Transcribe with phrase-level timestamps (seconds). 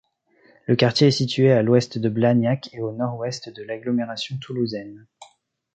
[0.65, 5.05] Le quartier est situé à l'ouest de Blagnac et au nord-ouest de l'agglomération toulousaine.